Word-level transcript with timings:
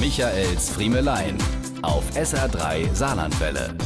Michaels 0.00 0.70
Friemelein 0.70 1.38
auf 1.82 2.04
SR3 2.16 2.92
Saarlandwelle. 2.92 3.76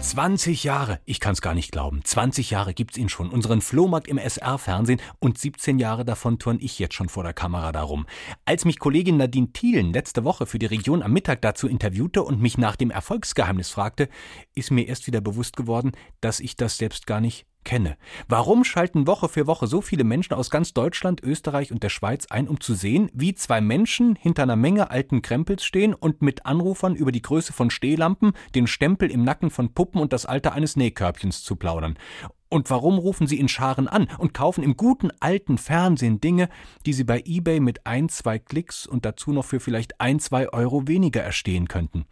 20 0.00 0.64
Jahre, 0.64 0.98
ich 1.04 1.20
kann's 1.20 1.42
gar 1.42 1.54
nicht 1.54 1.72
glauben. 1.72 2.00
20 2.02 2.50
Jahre 2.50 2.72
gibt's 2.72 2.96
ihn 2.96 3.10
schon. 3.10 3.28
Unseren 3.28 3.60
Flohmarkt 3.60 4.08
im 4.08 4.16
SR-Fernsehen 4.16 5.00
und 5.18 5.36
17 5.36 5.78
Jahre 5.78 6.06
davon 6.06 6.38
turn 6.38 6.58
ich 6.58 6.78
jetzt 6.78 6.94
schon 6.94 7.10
vor 7.10 7.22
der 7.22 7.34
Kamera 7.34 7.70
darum. 7.70 8.06
Als 8.46 8.64
mich 8.64 8.78
Kollegin 8.78 9.18
Nadine 9.18 9.52
Thielen 9.52 9.92
letzte 9.92 10.24
Woche 10.24 10.46
für 10.46 10.58
die 10.58 10.66
Region 10.66 11.02
am 11.02 11.12
Mittag 11.12 11.42
dazu 11.42 11.68
interviewte 11.68 12.22
und 12.22 12.40
mich 12.40 12.56
nach 12.56 12.76
dem 12.76 12.90
Erfolgsgeheimnis 12.90 13.68
fragte, 13.68 14.08
ist 14.54 14.70
mir 14.70 14.88
erst 14.88 15.06
wieder 15.06 15.20
bewusst 15.20 15.56
geworden, 15.56 15.92
dass 16.22 16.40
ich 16.40 16.56
das 16.56 16.78
selbst 16.78 17.06
gar 17.06 17.20
nicht 17.20 17.46
kenne. 17.64 17.96
Warum 18.28 18.64
schalten 18.64 19.06
Woche 19.06 19.28
für 19.28 19.46
Woche 19.46 19.66
so 19.66 19.80
viele 19.80 20.04
Menschen 20.04 20.34
aus 20.34 20.50
ganz 20.50 20.72
Deutschland, 20.74 21.22
Österreich 21.22 21.72
und 21.72 21.82
der 21.82 21.88
Schweiz 21.88 22.26
ein, 22.30 22.48
um 22.48 22.60
zu 22.60 22.74
sehen, 22.74 23.10
wie 23.12 23.34
zwei 23.34 23.60
Menschen 23.60 24.16
hinter 24.16 24.44
einer 24.44 24.56
Menge 24.56 24.90
alten 24.90 25.22
Krempels 25.22 25.64
stehen 25.64 25.94
und 25.94 26.22
mit 26.22 26.46
Anrufern 26.46 26.94
über 26.94 27.12
die 27.12 27.22
Größe 27.22 27.52
von 27.52 27.70
Stehlampen, 27.70 28.32
den 28.54 28.66
Stempel 28.66 29.10
im 29.10 29.24
Nacken 29.24 29.50
von 29.50 29.72
Puppen 29.74 30.00
und 30.00 30.12
das 30.12 30.26
Alter 30.26 30.52
eines 30.52 30.76
Nähkörbchens 30.76 31.42
zu 31.42 31.56
plaudern? 31.56 31.98
Und 32.54 32.70
warum 32.70 32.98
rufen 32.98 33.26
sie 33.26 33.40
in 33.40 33.48
Scharen 33.48 33.88
an 33.88 34.06
und 34.18 34.32
kaufen 34.32 34.62
im 34.62 34.76
guten 34.76 35.10
alten 35.18 35.58
Fernsehen 35.58 36.20
Dinge, 36.20 36.48
die 36.86 36.92
sie 36.92 37.02
bei 37.02 37.20
eBay 37.24 37.58
mit 37.58 37.84
ein, 37.84 38.08
zwei 38.08 38.38
Klicks 38.38 38.86
und 38.86 39.04
dazu 39.04 39.32
noch 39.32 39.44
für 39.44 39.58
vielleicht 39.58 40.00
ein, 40.00 40.20
zwei 40.20 40.48
Euro 40.52 40.86
weniger 40.86 41.20
erstehen 41.20 41.66
könnten? 41.66 42.04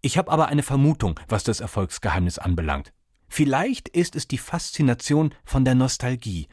Ich 0.00 0.18
habe 0.18 0.30
aber 0.30 0.48
eine 0.48 0.62
Vermutung, 0.62 1.18
was 1.28 1.44
das 1.44 1.60
Erfolgsgeheimnis 1.60 2.38
anbelangt. 2.38 2.92
Vielleicht 3.28 3.88
ist 3.88 4.16
es 4.16 4.28
die 4.28 4.38
Faszination 4.38 5.34
von 5.44 5.64
der 5.64 5.74
Nostalgie, 5.74 6.48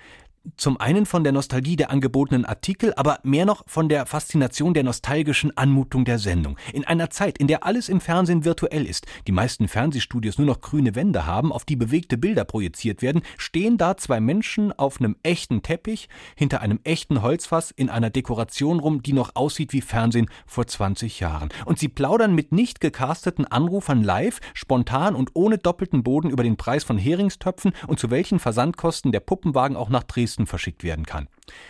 zum 0.57 0.79
einen 0.79 1.05
von 1.05 1.23
der 1.23 1.31
Nostalgie 1.31 1.75
der 1.75 1.89
angebotenen 1.89 2.45
Artikel, 2.45 2.93
aber 2.95 3.19
mehr 3.23 3.45
noch 3.45 3.63
von 3.65 3.87
der 3.87 4.05
Faszination 4.05 4.73
der 4.73 4.83
nostalgischen 4.83 5.55
Anmutung 5.57 6.05
der 6.05 6.19
Sendung. 6.19 6.57
In 6.73 6.85
einer 6.85 7.09
Zeit, 7.09 7.37
in 7.37 7.47
der 7.47 7.65
alles 7.65 7.87
im 7.87 8.01
Fernsehen 8.01 8.43
virtuell 8.43 8.85
ist, 8.85 9.05
die 9.27 9.31
meisten 9.31 9.67
Fernsehstudios 9.67 10.37
nur 10.37 10.47
noch 10.47 10.59
grüne 10.59 10.95
Wände 10.95 11.25
haben, 11.25 11.51
auf 11.53 11.63
die 11.63 11.75
bewegte 11.75 12.17
Bilder 12.17 12.43
projiziert 12.43 13.01
werden, 13.01 13.21
stehen 13.37 13.77
da 13.77 13.95
zwei 13.95 14.19
Menschen 14.19 14.77
auf 14.77 14.99
einem 14.99 15.15
echten 15.23 15.61
Teppich 15.61 16.09
hinter 16.35 16.61
einem 16.61 16.79
echten 16.83 17.21
Holzfass 17.21 17.71
in 17.71 17.89
einer 17.89 18.09
Dekoration 18.09 18.79
rum, 18.79 19.01
die 19.01 19.13
noch 19.13 19.35
aussieht 19.35 19.71
wie 19.71 19.81
Fernsehen 19.81 20.29
vor 20.45 20.67
20 20.67 21.21
Jahren. 21.21 21.49
Und 21.65 21.79
sie 21.79 21.87
plaudern 21.87 22.35
mit 22.35 22.51
nicht 22.51 22.81
gecasteten 22.81 23.45
Anrufern 23.45 24.03
live, 24.03 24.39
spontan 24.53 25.15
und 25.15 25.31
ohne 25.35 25.57
doppelten 25.57 26.03
Boden 26.03 26.29
über 26.29 26.43
den 26.43 26.57
Preis 26.57 26.83
von 26.83 26.97
Heringstöpfen 26.97 27.71
und 27.87 27.99
zu 27.99 28.11
welchen 28.11 28.39
Versandkosten 28.39 29.11
der 29.11 29.21
Puppenwagen 29.21 29.77
auch 29.77 29.89
nach 29.89 30.03
Dresden 30.03 30.32
Dresden 30.33 30.47
verschickt 30.47 30.83
werden 30.83 31.05
kann. 31.05 31.27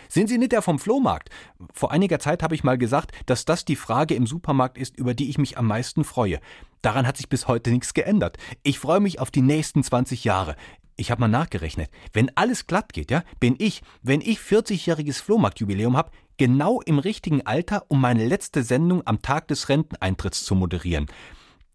Sind 0.08 0.28
Sie 0.28 0.38
nicht 0.38 0.52
der 0.52 0.62
vom 0.62 0.78
Flohmarkt? 0.78 1.28
Vor 1.72 1.92
einiger 1.92 2.18
Zeit 2.18 2.42
habe 2.42 2.54
ich 2.54 2.64
mal 2.64 2.78
gesagt, 2.78 3.12
dass 3.26 3.44
das 3.44 3.64
die 3.64 3.76
Frage 3.76 4.14
im 4.14 4.26
Supermarkt 4.26 4.78
ist, 4.78 4.96
über 4.96 5.14
die 5.14 5.28
ich 5.28 5.38
mich 5.38 5.58
am 5.58 5.66
meisten 5.66 6.04
freue. 6.04 6.40
Daran 6.82 7.06
hat 7.06 7.16
sich 7.16 7.28
bis 7.28 7.46
heute 7.46 7.70
nichts 7.70 7.94
geändert. 7.94 8.38
Ich 8.62 8.78
freue 8.78 9.00
mich 9.00 9.20
auf 9.20 9.30
die 9.30 9.42
nächsten 9.42 9.82
20 9.82 10.24
Jahre. 10.24 10.56
Ich 10.96 11.10
habe 11.10 11.20
mal 11.20 11.28
nachgerechnet. 11.28 11.90
Wenn 12.12 12.30
alles 12.36 12.66
glatt 12.66 12.92
geht, 12.92 13.10
ja, 13.10 13.22
bin 13.40 13.56
ich, 13.58 13.82
wenn 14.02 14.20
ich 14.20 14.38
40-jähriges 14.38 15.20
Flohmarktjubiläum 15.20 15.96
habe, 15.96 16.10
genau 16.36 16.80
im 16.80 16.98
richtigen 16.98 17.44
Alter, 17.46 17.84
um 17.88 18.00
meine 18.00 18.26
letzte 18.26 18.62
Sendung 18.62 19.02
am 19.06 19.20
Tag 19.20 19.48
des 19.48 19.68
Renteneintritts 19.68 20.44
zu 20.44 20.54
moderieren 20.54 21.06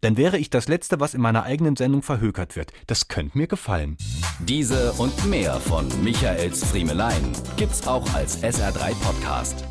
dann 0.02 0.18
wäre 0.18 0.38
ich 0.38 0.50
das 0.50 0.68
Letzte, 0.68 1.00
was 1.00 1.14
in 1.14 1.22
meiner 1.22 1.44
eigenen 1.44 1.76
Sendung 1.76 2.04
verhökert 2.04 2.56
wird. 2.56 2.72
Das 2.88 3.08
könnte 3.08 3.38
mir 3.38 3.48
gefallen. 3.48 3.98
Diese 4.46 4.94
und 4.94 5.26
mehr 5.26 5.56
von 5.56 5.88
Michaels 6.04 6.64
Friemelein 6.64 7.34
gibt's 7.58 7.86
auch 7.86 8.06
als 8.14 8.42
SR3 8.42 8.96
Podcast. 9.02 9.69